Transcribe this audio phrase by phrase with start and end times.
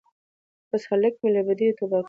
[0.71, 1.99] بس هلک مي له بدیو توبه ګار کړ